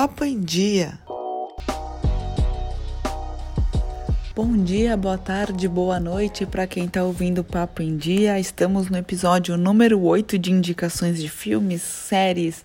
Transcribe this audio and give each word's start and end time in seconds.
Papo 0.00 0.24
em 0.24 0.40
Dia. 0.40 0.98
Bom 4.34 4.56
dia, 4.64 4.96
boa 4.96 5.18
tarde, 5.18 5.68
boa 5.68 6.00
noite 6.00 6.46
para 6.46 6.66
quem 6.66 6.86
está 6.86 7.04
ouvindo 7.04 7.44
Papo 7.44 7.82
em 7.82 7.98
Dia. 7.98 8.40
Estamos 8.40 8.88
no 8.88 8.96
episódio 8.96 9.58
número 9.58 10.00
8 10.00 10.38
de 10.38 10.52
indicações 10.52 11.20
de 11.20 11.28
filmes, 11.28 11.82
séries, 11.82 12.64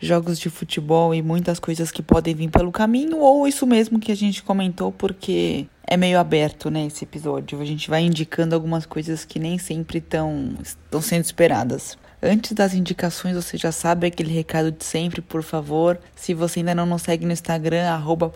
jogos 0.00 0.38
de 0.38 0.48
futebol 0.48 1.14
e 1.14 1.20
muitas 1.20 1.58
coisas 1.58 1.90
que 1.90 2.02
podem 2.02 2.34
vir 2.34 2.48
pelo 2.48 2.72
caminho, 2.72 3.18
ou 3.18 3.46
isso 3.46 3.66
mesmo 3.66 4.00
que 4.00 4.10
a 4.10 4.16
gente 4.16 4.42
comentou, 4.42 4.90
porque 4.90 5.66
é 5.86 5.98
meio 5.98 6.18
aberto, 6.18 6.70
né, 6.70 6.86
esse 6.86 7.04
episódio. 7.04 7.60
A 7.60 7.66
gente 7.66 7.90
vai 7.90 8.00
indicando 8.00 8.54
algumas 8.54 8.86
coisas 8.86 9.26
que 9.26 9.38
nem 9.38 9.58
sempre 9.58 9.98
estão 9.98 10.56
sendo 11.02 11.24
esperadas. 11.24 11.98
Antes 12.24 12.52
das 12.52 12.72
indicações, 12.72 13.34
você 13.34 13.56
já 13.56 13.72
sabe 13.72 14.06
aquele 14.06 14.32
recado 14.32 14.70
de 14.70 14.84
sempre, 14.84 15.20
por 15.20 15.42
favor. 15.42 15.98
Se 16.14 16.32
você 16.32 16.60
ainda 16.60 16.72
não 16.72 16.86
nos 16.86 17.02
segue 17.02 17.26
no 17.26 17.32
Instagram, 17.32 17.90
arroba. 17.90 18.32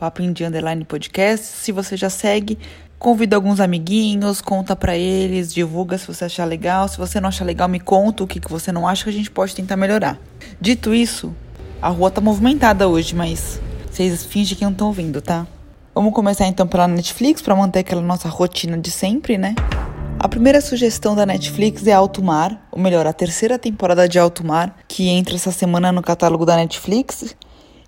Se 1.38 1.70
você 1.70 1.96
já 1.96 2.10
segue, 2.10 2.58
convida 2.98 3.36
alguns 3.36 3.60
amiguinhos, 3.60 4.40
conta 4.40 4.74
para 4.74 4.96
eles, 4.96 5.54
divulga 5.54 5.96
se 5.98 6.08
você 6.08 6.24
achar 6.24 6.44
legal. 6.46 6.88
Se 6.88 6.98
você 6.98 7.20
não 7.20 7.28
achar 7.28 7.44
legal, 7.44 7.68
me 7.68 7.78
conta 7.78 8.24
o 8.24 8.26
que, 8.26 8.40
que 8.40 8.50
você 8.50 8.72
não 8.72 8.88
acha 8.88 9.04
que 9.04 9.10
a 9.10 9.12
gente 9.12 9.30
pode 9.30 9.54
tentar 9.54 9.76
melhorar. 9.76 10.18
Dito 10.60 10.92
isso, 10.92 11.32
a 11.80 11.88
rua 11.88 12.10
tá 12.10 12.20
movimentada 12.20 12.88
hoje, 12.88 13.14
mas 13.14 13.60
vocês 13.88 14.24
fingem 14.24 14.58
que 14.58 14.64
não 14.64 14.72
estão 14.72 14.88
ouvindo, 14.88 15.22
tá? 15.22 15.46
Vamos 15.94 16.12
começar 16.12 16.48
então 16.48 16.66
pela 16.66 16.88
Netflix 16.88 17.40
para 17.40 17.54
manter 17.54 17.78
aquela 17.78 18.02
nossa 18.02 18.28
rotina 18.28 18.76
de 18.76 18.90
sempre, 18.90 19.38
né? 19.38 19.54
A 20.18 20.28
primeira 20.28 20.62
sugestão 20.62 21.14
da 21.14 21.26
Netflix 21.26 21.86
é 21.86 21.92
Alto 21.92 22.22
Mar, 22.22 22.66
ou 22.72 22.80
melhor, 22.80 23.06
a 23.06 23.12
terceira 23.12 23.58
temporada 23.58 24.08
de 24.08 24.18
Alto 24.18 24.44
Mar, 24.44 24.74
que 24.88 25.08
entra 25.08 25.34
essa 25.34 25.52
semana 25.52 25.92
no 25.92 26.02
catálogo 26.02 26.46
da 26.46 26.56
Netflix. 26.56 27.36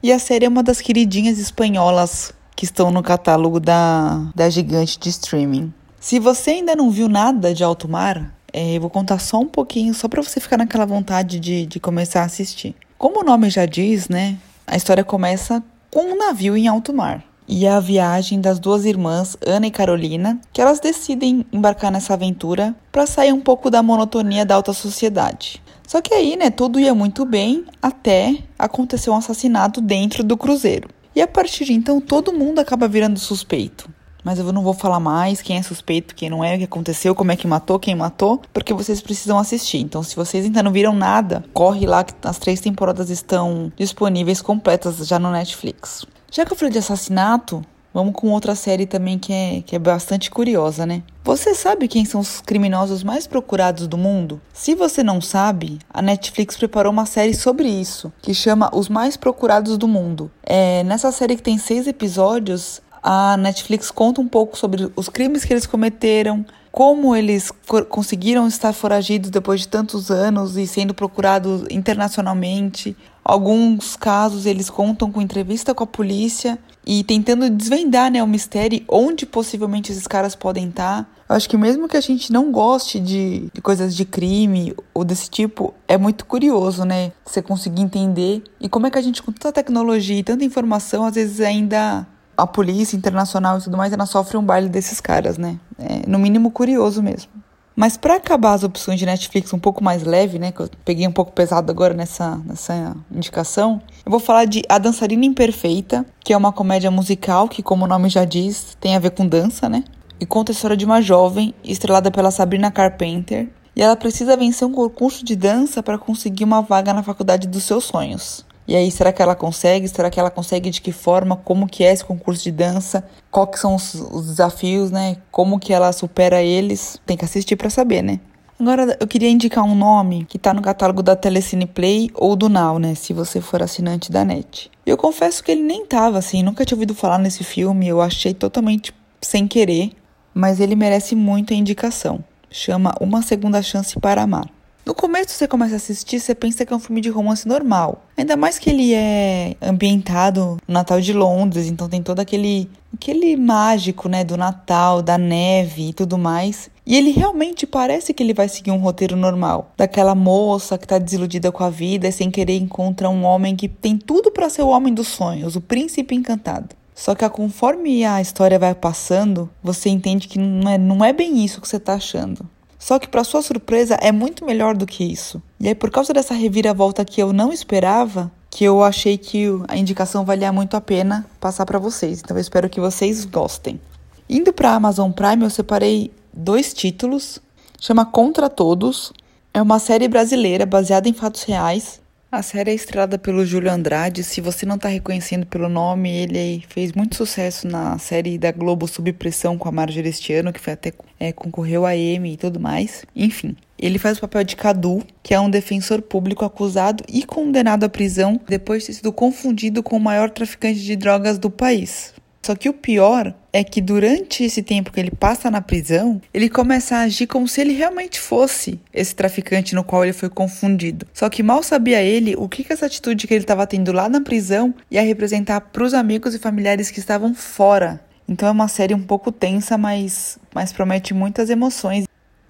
E 0.03 0.13
a 0.13 0.19
série 0.19 0.45
é 0.45 0.49
uma 0.49 0.63
das 0.63 0.81
queridinhas 0.81 1.39
espanholas 1.39 2.33
que 2.55 2.67
estão 2.67 2.91
no 2.91 3.03
catálogo 3.03 3.59
da, 3.59 4.31
da 4.35 4.51
gigante 4.51 4.99
de 4.99 5.09
streaming. 5.09 5.73
Se 5.99 6.19
você 6.19 6.51
ainda 6.51 6.77
não 6.77 6.91
viu 6.91 7.09
nada 7.09 7.55
de 7.55 7.65
Alto 7.65 7.89
Mar, 7.89 8.35
é, 8.53 8.77
eu 8.77 8.81
vou 8.83 8.91
contar 8.91 9.19
só 9.19 9.41
um 9.41 9.47
pouquinho, 9.47 9.95
só 9.95 10.07
para 10.07 10.23
você 10.23 10.39
ficar 10.39 10.59
naquela 10.59 10.85
vontade 10.85 11.41
de, 11.41 11.65
de 11.65 11.81
começar 11.81 12.21
a 12.23 12.27
assistir. 12.27 12.77
Como 12.99 13.21
o 13.21 13.25
nome 13.25 13.49
já 13.49 13.65
diz, 13.65 14.09
né? 14.09 14.37
A 14.67 14.77
história 14.77 15.03
começa 15.03 15.63
com 15.91 16.13
um 16.13 16.19
navio 16.19 16.57
em 16.57 16.69
alto 16.69 16.93
mar 16.93 17.28
e 17.49 17.67
a 17.67 17.81
viagem 17.81 18.41
das 18.41 18.59
duas 18.59 18.85
irmãs, 18.85 19.37
Ana 19.45 19.67
e 19.67 19.71
Carolina, 19.71 20.39
que 20.53 20.61
elas 20.61 20.79
decidem 20.79 21.47
embarcar 21.51 21.91
nessa 21.91 22.13
aventura 22.13 22.77
para 22.93 23.07
sair 23.07 23.33
um 23.33 23.41
pouco 23.41 23.71
da 23.71 23.83
monotonia 23.83 24.45
da 24.45 24.55
alta 24.55 24.75
sociedade. 24.75 25.63
Só 25.87 26.03
que 26.03 26.13
aí, 26.13 26.37
né, 26.37 26.51
tudo 26.51 26.79
ia 26.79 26.95
muito 26.95 27.25
bem 27.25 27.65
até 27.81 28.37
acontecer 28.59 29.09
um 29.09 29.17
assassinato 29.17 29.81
dentro 29.81 30.23
do 30.23 30.37
cruzeiro. 30.37 30.91
E 31.17 31.23
a 31.23 31.27
partir 31.27 31.65
de 31.65 31.73
então, 31.73 31.99
todo 31.99 32.35
mundo 32.35 32.59
acaba 32.59 32.87
virando 32.87 33.19
suspeito. 33.19 33.89
Mas 34.23 34.39
eu 34.39 34.53
não 34.53 34.63
vou 34.63 34.75
falar 34.75 35.01
mais 35.01 35.41
quem 35.41 35.57
é 35.57 35.63
suspeito, 35.63 36.15
quem 36.15 36.29
não 36.29 36.45
é, 36.45 36.55
o 36.55 36.59
que 36.59 36.65
aconteceu, 36.65 37.15
como 37.15 37.33
é 37.33 37.37
que 37.37 37.47
matou, 37.47 37.79
quem 37.79 37.95
matou, 37.95 38.43
porque 38.53 38.75
vocês 38.75 39.01
precisam 39.01 39.39
assistir. 39.39 39.79
Então, 39.79 40.03
se 40.03 40.15
vocês 40.15 40.45
ainda 40.45 40.63
não 40.63 40.71
viram 40.71 40.93
nada, 40.93 41.43
corre 41.55 41.87
lá 41.87 42.05
que 42.05 42.13
as 42.23 42.39
três 42.39 42.61
temporadas 42.61 43.09
estão 43.09 43.73
disponíveis 43.75 44.43
completas 44.43 44.99
já 45.07 45.19
no 45.19 45.31
Netflix. 45.31 46.05
Já 46.31 46.45
que 46.45 46.53
eu 46.53 46.57
falei 46.57 46.73
de 46.73 46.79
assassinato, 46.79 47.65
vamos 47.93 48.13
com 48.15 48.29
outra 48.31 48.55
série 48.55 48.87
também 48.87 49.19
que 49.19 49.33
é, 49.33 49.63
que 49.65 49.75
é 49.75 49.79
bastante 49.79 50.31
curiosa, 50.31 50.85
né? 50.85 51.03
Você 51.25 51.55
sabe 51.55 51.89
quem 51.89 52.05
são 52.05 52.21
os 52.21 52.41
criminosos 52.43 53.03
mais 53.03 53.27
procurados 53.27 53.87
do 53.87 53.97
mundo? 53.97 54.41
Se 54.53 54.75
você 54.75 55.03
não 55.03 55.21
sabe, 55.21 55.79
a 55.89 56.03
Netflix 56.03 56.57
preparou 56.57 56.93
uma 56.93 57.07
série 57.07 57.35
sobre 57.35 57.69
isso, 57.69 58.13
que 58.21 58.35
chama 58.35 58.71
Os 58.75 58.89
Mais 58.89 59.17
Procurados 59.17 59.79
do 59.79 59.89
Mundo. 59.89 60.31
É, 60.43 60.85
nessa 60.85 61.11
série 61.11 61.37
que 61.37 61.43
tem 61.43 61.57
seis 61.57 61.87
episódios, 61.87 62.83
a 63.03 63.37
Netflix 63.39 63.91
conta 63.91 64.21
um 64.21 64.29
pouco 64.29 64.57
sobre 64.59 64.91
os 64.95 65.09
crimes 65.09 65.45
que 65.45 65.53
eles 65.53 65.67
cometeram, 65.67 66.45
como 66.71 67.15
eles 67.15 67.53
conseguiram 67.89 68.47
estar 68.47 68.73
foragidos 68.73 69.31
depois 69.31 69.61
de 69.61 69.69
tantos 69.69 70.11
anos 70.11 70.57
e 70.57 70.67
sendo 70.67 70.95
procurados 70.95 71.65
internacionalmente, 71.71 72.97
Alguns 73.29 73.95
casos 73.95 74.47
eles 74.47 74.71
contam 74.71 75.13
com 75.13 75.21
entrevista 75.21 75.75
com 75.75 75.85
a 75.85 75.87
polícia 75.87 76.59
e 76.87 77.05
tentando 77.05 77.51
desvendar 77.51 78.11
né, 78.11 78.23
o 78.23 78.27
mistério 78.27 78.83
onde 78.89 79.27
possivelmente 79.27 79.93
esses 79.93 80.07
caras 80.07 80.35
podem 80.35 80.71
estar. 80.71 81.07
Eu 81.29 81.37
acho 81.37 81.47
que 81.47 81.59
mesmo 81.59 81.87
que 81.87 81.99
a 81.99 82.01
gente 82.01 82.33
não 82.33 82.51
goste 82.51 82.99
de, 82.99 83.51
de, 83.53 83.61
coisas 83.61 83.95
de 83.95 84.07
crime 84.07 84.75
ou 84.95 85.05
desse 85.05 85.29
tipo, 85.29 85.75
é 85.87 85.99
muito 85.99 86.25
curioso, 86.25 86.87
né? 86.87 87.13
Você 87.23 87.43
conseguir 87.43 87.83
entender. 87.83 88.43
E 88.59 88.67
como 88.67 88.87
é 88.87 88.91
que 88.91 88.97
a 88.97 89.03
gente, 89.03 89.23
com 89.23 89.31
tanta 89.31 89.53
tecnologia 89.53 90.19
e 90.19 90.23
tanta 90.23 90.43
informação, 90.43 91.05
às 91.05 91.15
vezes 91.15 91.43
ainda 91.43 92.07
a 92.39 92.47
polícia 92.47 92.97
internacional 92.97 93.59
e 93.59 93.63
tudo 93.63 93.77
mais, 93.77 93.93
ela 93.93 94.07
sofre 94.07 94.37
um 94.37 94.45
baile 94.45 94.69
desses 94.69 95.01
caras, 95.01 95.37
né? 95.37 95.59
É, 95.77 96.09
no 96.09 96.21
mínimo 96.21 96.53
curioso 96.53 97.03
mesmo. 97.03 97.31
Mas 97.75 97.97
para 97.97 98.15
acabar 98.15 98.55
as 98.55 98.63
opções 98.63 98.99
de 98.99 99.07
Netflix 99.07 99.53
um 99.53 99.59
pouco 99.59 99.83
mais 99.83 100.03
leve, 100.03 100.39
né, 100.39 100.51
que 100.51 100.61
eu 100.61 100.69
peguei 100.85 101.07
um 101.07 101.13
pouco 101.13 101.31
pesado 101.31 101.71
agora 101.71 101.95
nessa, 101.95 102.37
nessa 102.45 102.97
indicação, 103.11 103.81
eu 104.05 104.11
vou 104.11 104.19
falar 104.19 104.47
de 104.47 104.63
A 104.69 104.79
Dançarina 104.79 105.25
Imperfeita, 105.25 106.05
que 106.21 106.33
é 106.33 106.37
uma 106.37 106.53
comédia 106.53 106.91
musical 106.91 107.49
que, 107.49 107.63
como 107.63 107.85
o 107.85 107.89
nome 107.89 108.09
já 108.09 108.25
diz, 108.25 108.77
tem 108.81 108.97
a 108.97 108.99
ver 108.99 109.11
com 109.11 109.27
dança, 109.27 109.69
né? 109.69 109.85
E 110.19 110.27
conta 110.27 110.51
a 110.51 110.55
história 110.55 110.77
de 110.77 110.85
uma 110.85 111.01
jovem 111.01 111.55
estrelada 111.63 112.11
pela 112.11 112.33
Sabrina 112.33 112.71
Carpenter, 112.71 113.49
e 113.77 113.83
ela 113.83 113.95
precisa 113.95 114.37
vencer 114.37 114.67
um 114.67 114.73
concurso 114.73 115.25
de 115.25 115.37
dança 115.37 115.81
para 115.81 115.97
conseguir 115.97 116.43
uma 116.43 116.61
vaga 116.61 116.93
na 116.93 117.05
faculdade 117.05 117.47
dos 117.47 117.63
seus 117.63 117.85
sonhos. 117.85 118.45
E 118.69 118.77
aí, 118.77 118.91
será 118.91 119.11
que 119.11 119.23
ela 119.23 119.35
consegue? 119.35 119.89
Será 119.89 120.11
que 120.11 120.21
ela 120.21 120.31
consegue 120.31 120.69
de 120.69 120.83
que 120.83 120.93
forma? 120.93 121.37
Como 121.37 121.67
que 121.67 121.83
é 121.83 121.91
esse 121.91 122.05
concurso 122.05 122.45
de 122.45 122.53
dança? 122.53 123.03
Quais 123.31 123.59
são 123.59 123.75
os, 123.75 123.95
os 123.95 124.27
desafios, 124.27 124.91
né? 124.91 125.17
Como 125.31 125.59
que 125.59 125.73
ela 125.73 125.91
supera 125.91 126.43
eles? 126.43 127.01
Tem 127.07 127.17
que 127.17 127.25
assistir 127.25 127.57
para 127.57 127.71
saber, 127.71 128.03
né? 128.03 128.21
Agora, 128.61 128.95
eu 129.01 129.07
queria 129.07 129.31
indicar 129.31 129.65
um 129.65 129.75
nome 129.75 130.27
que 130.27 130.39
tá 130.39 130.53
no 130.53 130.61
catálogo 130.61 131.03
da 131.03 131.17
Telecine 131.17 131.65
Play 131.65 132.11
ou 132.13 132.37
do 132.37 132.51
Now, 132.51 132.79
né? 132.79 132.95
Se 132.95 133.15
você 133.15 133.41
for 133.41 133.63
assinante 133.63 134.13
da 134.13 134.23
NET. 134.23 134.71
Eu 134.85 134.99
confesso 134.99 135.43
que 135.43 135.51
ele 135.51 135.63
nem 135.63 135.87
tava, 135.87 136.19
assim, 136.19 136.43
nunca 136.43 136.67
tinha 136.67 136.77
ouvido 136.77 136.95
falar 136.95 137.19
nesse 137.19 137.45
filme, 137.45 137.89
eu 137.89 138.03
achei 138.03 138.35
totalmente 138.35 138.93
sem 139.23 139.49
querer, 139.49 139.93
mas 140.35 140.61
ele 140.61 140.77
merece 140.77 141.15
muito 141.15 141.55
a 141.55 141.57
indicação. 141.57 142.23
Chama 142.51 142.93
Uma 143.01 143.23
Segunda 143.23 143.63
Chance 143.63 143.99
para 143.99 144.23
Amar. 144.23 144.58
No 144.89 144.95
começo 144.95 145.35
você 145.35 145.47
começa 145.47 145.75
a 145.75 145.77
assistir, 145.77 146.19
você 146.19 146.35
pensa 146.35 146.65
que 146.65 146.73
é 146.73 146.77
um 146.77 146.79
filme 146.79 147.03
de 147.03 147.11
romance 147.11 147.47
normal. 147.47 148.07
Ainda 148.17 148.39
mais 148.39 148.59
que 148.59 148.71
ele 148.71 148.95
é 148.95 149.55
ambientado 149.61 150.57
no 150.67 150.73
Natal 150.73 150.99
de 150.99 151.13
Londres, 151.13 151.67
então 151.67 151.91
tem 151.91 152.03
todo 152.03 152.21
aquele 152.21 152.71
aquele 152.95 153.37
mágico, 153.37 154.09
né, 154.09 154.25
do 154.25 154.35
Natal, 154.39 155.03
da 155.03 155.19
neve 155.19 155.91
e 155.91 155.93
tudo 155.93 156.17
mais. 156.17 156.71
E 156.87 156.97
ele 156.97 157.11
realmente 157.11 157.67
parece 157.67 158.15
que 158.15 158.23
ele 158.23 158.33
vai 158.33 158.49
seguir 158.49 158.71
um 158.71 158.79
roteiro 158.79 159.15
normal, 159.15 159.73
daquela 159.77 160.15
moça 160.15 160.79
que 160.79 160.89
tá 160.89 160.97
desiludida 160.97 161.53
com 161.53 161.63
a 161.63 161.69
vida 161.69 162.09
e 162.09 162.13
sem 162.13 162.31
querer 162.31 162.57
encontra 162.57 163.11
um 163.11 163.25
homem 163.25 163.55
que 163.55 163.69
tem 163.69 163.95
tudo 163.95 164.31
para 164.31 164.49
ser 164.49 164.63
o 164.63 164.69
homem 164.69 164.95
dos 164.95 165.09
sonhos, 165.09 165.55
o 165.55 165.61
príncipe 165.61 166.15
encantado. 166.15 166.75
Só 166.95 167.15
que 167.15 167.29
conforme 167.29 168.07
a 168.07 168.23
história 168.23 168.59
vai 168.59 168.75
passando, 168.75 169.51
você 169.63 169.91
entende 169.91 170.27
que 170.27 170.39
não 170.39 170.71
é, 170.71 170.79
não 170.79 171.05
é 171.05 171.13
bem 171.13 171.45
isso 171.45 171.61
que 171.61 171.69
você 171.69 171.79
tá 171.79 171.93
achando. 171.93 172.49
Só 172.79 172.99
que, 172.99 173.09
para 173.09 173.25
sua 173.25 173.43
surpresa, 173.43 173.97
é 174.01 174.13
muito 174.13 174.45
melhor 174.45 174.77
do 174.77 174.87
que 174.87 175.05
isso. 175.05 175.43
E 175.59 175.69
aí, 175.69 175.75
por 175.75 175.91
causa 175.91 176.13
dessa 176.13 176.35
reviravolta 176.35 177.05
que 177.05 177.21
eu 177.21 177.33
não 177.33 177.53
esperava, 177.53 178.31
que 178.51 178.65
eu 178.65 178.83
achei 178.83 179.19
que 179.19 179.47
a 179.67 179.77
indicação 179.77 180.25
valia 180.25 180.53
muito 180.53 180.77
a 180.77 180.81
pena 180.81 181.27
passar 181.41 181.67
para 181.67 181.79
vocês. 181.79 182.21
Então, 182.21 182.37
eu 182.37 182.41
espero 182.41 182.71
que 182.71 182.81
vocês 182.81 183.25
gostem. 183.25 183.81
Indo 184.29 184.53
para 184.53 184.75
Amazon 184.75 185.11
Prime, 185.11 185.43
eu 185.43 185.51
separei 185.51 186.13
dois 186.33 186.73
títulos. 186.73 187.41
Chama 187.81 188.07
Contra 188.07 188.49
Todos. 188.49 189.13
É 189.53 189.61
uma 189.61 189.79
série 189.79 190.07
brasileira 190.07 190.65
baseada 190.65 191.09
em 191.09 191.13
fatos 191.13 191.43
reais 191.43 192.01
a 192.31 192.43
série 192.43 192.71
é 192.71 192.75
estrelada 192.75 193.19
pelo 193.19 193.45
Júlio 193.45 193.73
Andrade. 193.73 194.23
Se 194.23 194.41
você 194.41 194.67
não 194.67 194.77
está 194.77 194.89
reconhecendo 194.89 195.47
pelo 195.47 195.69
nome, 195.69 196.11
ele 196.11 196.63
fez 196.69 196.93
muito 196.93 197.17
sucesso 197.17 197.67
na 197.67 197.99
série 197.99 198.37
da 198.37 198.53
Globo 198.53 198.87
Sob 198.87 199.11
Pressão 199.15 199.57
com 199.57 199.69
a 199.69 199.73
Marjorie 199.73 200.11
este 200.11 200.35
ano, 200.35 200.53
que 200.53 200.61
foi 200.61 200.75
até 200.75 200.93
é, 201.19 201.33
concorreu 201.33 201.87
a 201.87 201.97
Emmy 201.97 202.35
e 202.35 202.37
tudo 202.37 202.61
mais. 202.61 203.05
Enfim, 203.17 203.57
ele 203.79 203.99
faz 203.99 204.19
o 204.19 204.21
papel 204.21 204.45
de 204.45 204.57
Cadu, 204.57 205.03
que 205.23 205.33
é 205.33 205.41
um 205.41 205.49
defensor 205.49 206.03
público 206.03 206.45
acusado 206.45 207.03
e 207.09 207.25
condenado 207.25 207.85
à 207.85 207.89
prisão 207.89 208.39
depois 208.47 208.83
de 208.83 208.89
ter 208.89 208.93
sido 208.95 209.13
confundido 209.13 209.83
com 209.83 209.97
o 209.97 210.01
maior 210.01 210.29
traficante 210.29 210.81
de 210.81 210.97
drogas 210.97 211.39
do 211.39 211.51
país. 211.51 212.13
Só 212.43 212.55
que 212.55 212.69
o 212.69 212.73
pior 212.73 213.35
é 213.53 213.63
que 213.63 213.81
durante 213.81 214.45
esse 214.45 214.63
tempo 214.63 214.93
que 214.93 215.01
ele 215.01 215.11
passa 215.11 215.51
na 215.51 215.61
prisão, 215.61 216.21
ele 216.33 216.49
começa 216.49 216.97
a 216.97 217.01
agir 217.01 217.27
como 217.27 217.49
se 217.49 217.61
ele 217.61 217.73
realmente 217.73 218.19
fosse 218.19 218.81
esse 218.93 219.15
traficante 219.15 219.75
no 219.75 219.85
qual 219.85 220.05
ele 220.05 220.13
foi 220.13 220.31
confundido. 220.31 221.07
Só 221.13 221.29
que 221.29 221.43
mal 221.43 221.63
sabia 221.63 222.03
ele 222.03 222.35
o 222.37 222.49
que, 222.49 222.65
que 222.65 222.73
essa 222.73 222.87
atitude 222.87 223.27
que 223.27 223.35
ele 223.35 223.45
estava 223.45 223.67
tendo 223.67 223.93
lá 223.93 224.09
na 224.09 224.21
prisão 224.21 224.75
ia 224.91 225.03
representar 225.03 225.61
para 225.61 225.85
os 225.85 225.93
amigos 225.95 226.35
e 226.35 226.39
familiares 226.39 226.91
que 226.91 227.01
estavam 227.01 227.35
fora. 227.35 228.01
Então 228.29 228.49
é 228.49 228.53
uma 228.53 228.69
série 228.69 228.95
um 228.95 229.03
pouco 229.03 229.33
tensa, 229.33 229.79
mas, 229.79 230.39
mas 230.55 230.73
promete 230.73 231.15
muitas 231.15 231.51
emoções. 231.51 232.07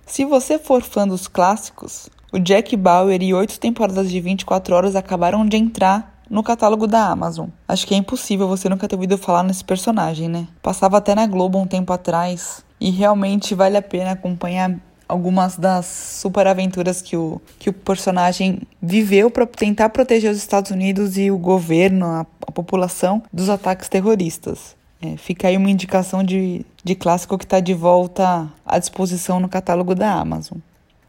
Se 0.06 0.25
você 0.25 0.58
for 0.58 0.82
fã 0.82 1.06
dos 1.06 1.29
clássicos, 1.29 2.08
o 2.32 2.38
Jack 2.38 2.76
Bauer 2.76 3.23
e 3.23 3.32
oito 3.32 3.58
temporadas 3.61 4.11
de 4.11 4.20
24 4.20 4.75
horas 4.75 4.96
acabaram 4.96 5.46
de 5.46 5.56
entrar 5.56 6.18
no 6.29 6.43
catálogo 6.43 6.87
da 6.87 7.07
Amazon. 7.07 7.49
Acho 7.67 7.87
que 7.87 7.95
é 7.95 7.99
impossível 7.99 8.49
você 8.49 8.69
nunca 8.69 8.89
ter 8.89 8.95
ouvido 8.97 9.19
falar 9.19 9.43
nesse 9.43 9.65
personagem, 9.65 10.29
né? 10.29 10.47
Passava 10.63 10.99
até 10.99 11.15
na 11.15 11.27
Globo 11.27 11.59
um 11.59 11.67
tempo 11.67 11.93
atrás 11.93 12.65
e 12.81 12.91
realmente 12.91 13.55
vale 13.55 13.77
a 13.77 13.83
pena 13.83 14.13
acompanhar 14.13 14.79
algumas 15.09 15.57
das 15.57 15.87
super 15.87 16.47
aventuras 16.47 17.01
que 17.01 17.17
o, 17.17 17.41
que 17.59 17.71
o 17.71 17.73
personagem 17.73 18.61
viveu 18.81 19.31
para 19.31 19.47
tentar 19.47 19.89
proteger 19.89 20.31
os 20.31 20.37
Estados 20.37 20.71
Unidos 20.71 21.17
e 21.17 21.31
o 21.31 21.39
governo, 21.39 22.07
a, 22.07 22.27
a 22.47 22.53
população, 22.53 23.23
dos 23.33 23.49
ataques 23.49 23.89
terroristas. 23.89 24.77
É, 25.01 25.17
fica 25.17 25.49
aí 25.49 25.57
uma 25.57 25.71
indicação 25.71 26.23
de, 26.23 26.67
de 26.85 26.95
clássico 26.95 27.39
que 27.39 27.45
está 27.45 27.61
de 27.61 27.73
volta 27.73 28.49
à 28.67 28.79
disposição 28.79 29.41
no 29.41 29.49
catálogo 29.49 29.95
da 29.95 30.13
Amazon. 30.13 30.59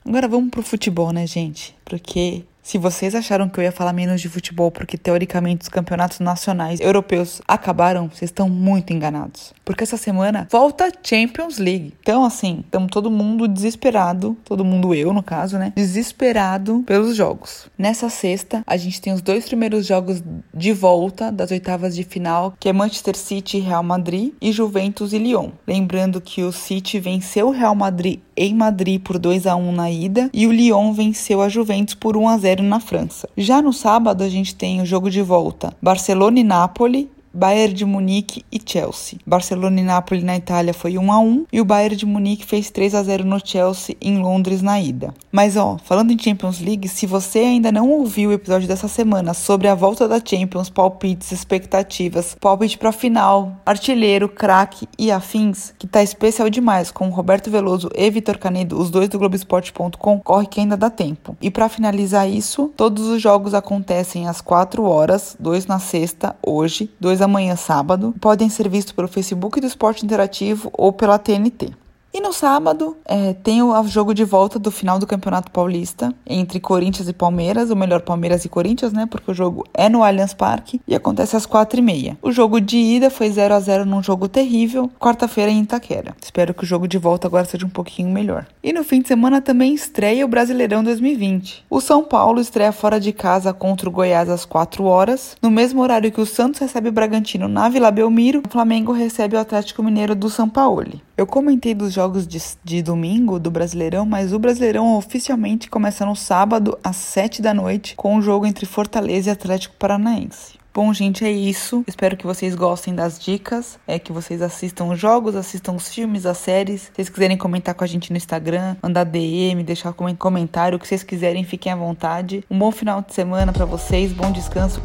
Agora 0.05 0.27
vamos 0.27 0.49
pro 0.49 0.63
futebol, 0.63 1.11
né, 1.11 1.27
gente? 1.27 1.75
Porque 1.83 2.43
se 2.61 2.77
vocês 2.77 3.15
acharam 3.15 3.49
que 3.49 3.59
eu 3.59 3.63
ia 3.63 3.71
falar 3.71 3.93
menos 3.93 4.21
de 4.21 4.29
futebol 4.29 4.71
porque 4.71 4.97
teoricamente 4.97 5.63
os 5.63 5.69
campeonatos 5.69 6.19
nacionais 6.19 6.79
europeus 6.79 7.41
acabaram, 7.47 8.09
vocês 8.09 8.29
estão 8.29 8.49
muito 8.49 8.93
enganados. 8.93 9.53
Porque 9.65 9.83
essa 9.83 9.97
semana 9.97 10.47
volta 10.51 10.87
a 10.87 10.91
Champions 11.03 11.57
League. 11.57 11.93
Então, 12.01 12.23
assim, 12.23 12.63
estamos 12.65 12.89
todo 12.91 13.09
mundo 13.09 13.47
desesperado, 13.47 14.37
todo 14.43 14.65
mundo 14.65 14.93
eu, 14.93 15.13
no 15.13 15.23
caso, 15.23 15.57
né? 15.57 15.73
Desesperado 15.75 16.83
pelos 16.85 17.15
jogos. 17.15 17.67
Nessa 17.77 18.09
sexta, 18.09 18.63
a 18.65 18.77
gente 18.77 19.01
tem 19.01 19.13
os 19.13 19.21
dois 19.21 19.45
primeiros 19.45 19.85
jogos 19.85 20.23
de 20.53 20.73
volta 20.73 21.31
das 21.31 21.51
oitavas 21.51 21.95
de 21.95 22.03
final, 22.03 22.53
que 22.59 22.69
é 22.69 22.73
Manchester 22.73 23.15
City 23.15 23.57
e 23.57 23.61
Real 23.61 23.83
Madrid 23.83 24.33
e 24.41 24.51
Juventus 24.51 25.13
e 25.13 25.17
Lyon. 25.17 25.51
Lembrando 25.67 26.21
que 26.21 26.43
o 26.43 26.51
City 26.51 26.99
venceu 26.99 27.47
o 27.47 27.51
Real 27.51 27.75
Madrid 27.75 28.19
em 28.39 28.55
Madrid 28.55 29.01
por 29.01 29.19
2 29.19 29.45
a 29.45 29.55
1 29.57 29.71
na 29.73 29.91
ida 29.91 30.29
e 30.33 30.47
o 30.47 30.51
Lyon 30.51 30.93
venceu 30.93 31.41
a 31.41 31.49
Juventus 31.49 31.93
por 31.93 32.15
1 32.15 32.29
a 32.29 32.37
0 32.37 32.63
na 32.63 32.79
França. 32.79 33.27
Já 33.35 33.61
no 33.61 33.73
sábado 33.73 34.23
a 34.23 34.29
gente 34.29 34.55
tem 34.55 34.81
o 34.81 34.85
jogo 34.85 35.11
de 35.11 35.21
volta 35.21 35.73
Barcelona 35.81 36.39
e 36.39 36.43
Nápoles 36.43 37.07
Bayern 37.39 37.73
de 37.73 37.85
Munique 37.85 38.43
e 38.51 38.59
Chelsea. 38.63 39.17
Barcelona 39.25 39.79
e 39.79 39.83
Napoli 39.83 40.21
na 40.21 40.35
Itália 40.35 40.73
foi 40.73 40.97
1 40.97 41.09
a 41.09 41.19
1 41.19 41.45
e 41.53 41.61
o 41.61 41.65
Bayern 41.65 41.95
de 41.95 42.05
Munique 42.05 42.45
fez 42.45 42.69
3 42.69 42.93
a 42.93 43.01
0 43.01 43.23
no 43.23 43.39
Chelsea 43.41 43.95
em 44.01 44.17
Londres 44.17 44.61
na 44.61 44.77
ida. 44.81 45.13
Mas 45.31 45.55
ó, 45.55 45.77
falando 45.85 46.11
em 46.11 46.19
Champions 46.19 46.59
League, 46.59 46.89
se 46.89 47.05
você 47.05 47.39
ainda 47.39 47.71
não 47.71 47.89
ouviu 47.89 48.31
o 48.31 48.33
episódio 48.33 48.67
dessa 48.67 48.89
semana 48.89 49.33
sobre 49.33 49.69
a 49.69 49.75
volta 49.75 50.05
da 50.05 50.19
Champions, 50.19 50.69
palpites, 50.69 51.31
expectativas, 51.31 52.35
palpite 52.41 52.77
para 52.77 52.91
final, 52.91 53.53
artilheiro, 53.65 54.27
craque 54.27 54.85
e 54.97 55.09
afins, 55.09 55.73
que 55.79 55.87
tá 55.87 56.03
especial 56.03 56.49
demais 56.49 56.91
com 56.91 57.07
Roberto 57.07 57.49
Veloso 57.49 57.89
e 57.95 58.11
Vitor 58.11 58.37
Canedo, 58.37 58.77
os 58.77 58.91
dois 58.91 59.07
do 59.07 59.17
Globoesporte.com, 59.17 60.19
corre 60.19 60.45
que 60.45 60.59
ainda 60.59 60.75
dá 60.75 60.89
tempo. 60.89 61.37
E 61.41 61.49
para 61.49 61.69
finalizar 61.69 62.29
isso, 62.29 62.69
todos 62.75 63.07
os 63.07 63.21
jogos 63.21 63.53
acontecem 63.53 64.27
às 64.27 64.41
4 64.41 64.83
horas, 64.83 65.37
dois 65.39 65.65
na 65.65 65.79
sexta, 65.79 66.35
hoje, 66.45 66.91
dois 66.99 67.21
amanhã 67.21 67.28
sábado, 67.55 68.13
podem 68.19 68.49
ser 68.49 68.67
vistos 68.67 68.93
pelo 68.93 69.07
Facebook 69.07 69.59
do 69.59 69.67
Esporte 69.67 70.05
Interativo 70.05 70.69
ou 70.73 70.91
pela 70.91 71.19
TNT. 71.19 71.73
E 72.11 72.19
no 72.19 72.33
sábado 72.33 72.97
é, 73.05 73.33
tem 73.33 73.61
o 73.61 73.83
jogo 73.83 74.15
de 74.15 74.23
volta 74.23 74.57
do 74.57 74.71
final 74.71 74.97
do 74.97 75.05
Campeonato 75.05 75.51
Paulista 75.51 76.13
entre 76.25 76.59
Corinthians 76.59 77.07
e 77.07 77.13
Palmeiras, 77.13 77.69
ou 77.69 77.75
melhor, 77.75 78.01
Palmeiras 78.01 78.43
e 78.45 78.49
Corinthians, 78.49 78.91
né? 78.91 79.05
Porque 79.05 79.29
o 79.29 79.33
jogo 79.33 79.63
é 79.75 79.87
no 79.87 80.03
Allianz 80.03 80.33
Parque 80.33 80.81
e 80.87 80.95
acontece 80.95 81.35
às 81.35 81.45
quatro 81.45 81.79
e 81.79 81.83
meia. 81.83 82.17
O 82.21 82.31
jogo 82.31 82.59
de 82.59 82.77
ida 82.77 83.11
foi 83.11 83.29
0 83.29 83.53
a 83.53 83.59
0 83.59 83.85
num 83.85 84.01
jogo 84.01 84.27
terrível, 84.27 84.89
quarta-feira 84.99 85.51
em 85.51 85.61
Itaquera. 85.61 86.15
Espero 86.21 86.53
que 86.53 86.63
o 86.63 86.67
jogo 86.67 86.87
de 86.87 86.97
volta 86.97 87.27
agora 87.27 87.45
seja 87.45 87.65
um 87.65 87.69
pouquinho 87.69 88.09
melhor. 88.09 88.47
E 88.63 88.73
no 88.73 88.83
fim 88.83 89.01
de 89.01 89.07
semana 89.07 89.39
também 89.39 89.73
estreia 89.75 90.25
o 90.25 90.29
Brasileirão 90.29 90.83
2020. 90.83 91.65
O 91.69 91.79
São 91.79 92.03
Paulo 92.03 92.41
estreia 92.41 92.71
fora 92.71 92.99
de 92.99 93.13
casa 93.13 93.53
contra 93.53 93.87
o 93.87 93.91
Goiás 93.91 94.29
às 94.29 94.45
4 94.45 94.83
horas, 94.83 95.37
no 95.41 95.51
mesmo 95.51 95.81
horário 95.81 96.11
que 96.11 96.21
o 96.21 96.25
Santos 96.25 96.59
recebe 96.59 96.89
o 96.89 96.93
Bragantino 96.93 97.47
na 97.47 97.69
Vila 97.69 97.91
Belmiro, 97.91 98.41
o 98.45 98.51
Flamengo 98.51 98.91
recebe 98.91 99.35
o 99.35 99.39
Atlético 99.39 99.83
Mineiro 99.83 100.15
do 100.15 100.29
São 100.29 100.49
Paulo. 100.49 100.99
Eu 101.15 101.27
comentei 101.27 101.73
dos 101.73 101.93
jogos 101.99 102.25
de, 102.25 102.41
de, 102.63 102.81
domingo 102.81 103.37
do 103.37 103.51
Brasileirão, 103.51 104.05
mas 104.05 104.31
o 104.31 104.39
Brasileirão 104.39 104.95
oficialmente 104.95 105.69
começa 105.69 106.05
no 106.05 106.15
sábado 106.15 106.79
às 106.81 106.95
7 106.95 107.41
da 107.41 107.53
noite 107.53 107.93
com 107.93 108.15
o 108.15 108.21
jogo 108.21 108.45
entre 108.45 108.65
Fortaleza 108.65 109.29
e 109.29 109.33
Atlético 109.33 109.75
Paranaense. 109.77 110.57
Bom, 110.73 110.93
gente, 110.93 111.25
é 111.25 111.31
isso. 111.31 111.83
Espero 111.85 112.15
que 112.15 112.25
vocês 112.25 112.55
gostem 112.55 112.95
das 112.95 113.19
dicas, 113.19 113.77
é 113.85 113.99
que 113.99 114.13
vocês 114.13 114.41
assistam 114.41 114.85
os 114.85 114.97
jogos, 114.97 115.35
assistam 115.35 115.73
os 115.73 115.89
filmes, 115.89 116.25
as 116.25 116.37
séries. 116.37 116.83
Se 116.83 116.91
vocês 116.95 117.09
quiserem 117.09 117.35
comentar 117.35 117.75
com 117.75 117.83
a 117.83 117.87
gente 117.87 118.11
no 118.11 118.17
Instagram, 118.17 118.77
mandar 118.81 119.03
DM, 119.03 119.61
deixar 119.61 119.91
comentário, 119.91 120.77
o 120.77 120.79
que 120.79 120.87
vocês 120.87 121.03
quiserem, 121.03 121.43
fiquem 121.43 121.73
à 121.73 121.75
vontade. 121.75 122.45
Um 122.49 122.57
bom 122.57 122.71
final 122.71 123.01
de 123.01 123.13
semana 123.13 123.51
para 123.51 123.65
vocês, 123.65 124.13
bom 124.13 124.31
descanso. 124.31 124.81